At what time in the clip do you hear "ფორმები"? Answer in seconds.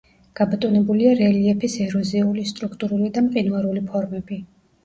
3.93-4.43